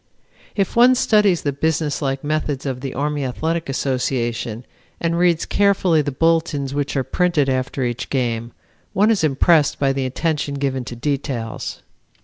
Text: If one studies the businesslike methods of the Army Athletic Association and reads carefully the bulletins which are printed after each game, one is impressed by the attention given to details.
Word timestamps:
If 0.55 0.75
one 0.75 0.95
studies 0.95 1.43
the 1.43 1.51
businesslike 1.53 2.23
methods 2.23 2.65
of 2.65 2.81
the 2.81 2.95
Army 2.95 3.23
Athletic 3.23 3.69
Association 3.69 4.65
and 4.99 5.15
reads 5.15 5.45
carefully 5.45 6.01
the 6.01 6.11
bulletins 6.11 6.73
which 6.73 6.95
are 6.97 7.03
printed 7.03 7.47
after 7.47 7.83
each 7.83 8.09
game, 8.09 8.51
one 8.93 9.11
is 9.11 9.23
impressed 9.23 9.77
by 9.77 9.93
the 9.93 10.07
attention 10.07 10.55
given 10.55 10.83
to 10.85 10.95
details. 10.95 11.83